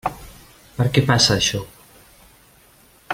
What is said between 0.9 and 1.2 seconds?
què